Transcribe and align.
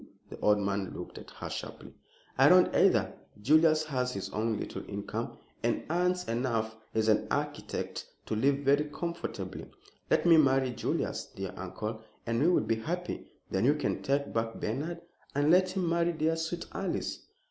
The 0.31 0.39
old 0.39 0.57
man 0.57 0.95
looked 0.97 1.19
at 1.19 1.29
her 1.29 1.49
sharply. 1.51 1.93
"I 2.35 2.49
don't 2.49 2.73
either. 2.75 3.13
Julius 3.39 3.83
has 3.85 4.11
his 4.11 4.31
own 4.31 4.59
little 4.59 4.83
income, 4.89 5.37
and 5.61 5.83
earns 5.91 6.27
enough 6.27 6.75
as 6.95 7.07
an 7.07 7.27
architect 7.29 8.07
to 8.25 8.35
live 8.35 8.57
very 8.63 8.85
comfortably. 8.85 9.69
Let 10.09 10.25
me 10.25 10.37
marry 10.37 10.71
Julius, 10.71 11.25
dear 11.35 11.53
uncle, 11.55 12.01
and 12.25 12.41
we 12.41 12.47
will 12.47 12.61
be 12.63 12.77
happy. 12.77 13.27
Then 13.51 13.63
you 13.63 13.75
can 13.75 14.01
take 14.01 14.33
back 14.33 14.55
Bernard 14.55 15.01
and 15.35 15.51
let 15.51 15.69
him 15.69 15.87
marry 15.87 16.13
dear, 16.13 16.35
sweet 16.35 16.65
Alice." 16.71 17.19